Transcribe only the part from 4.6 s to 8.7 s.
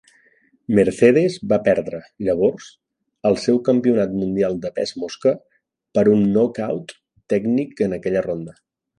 de pes mosca per un 'knock-out' tècnic en aquella ronda.